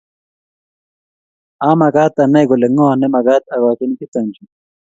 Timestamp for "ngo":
2.71-2.85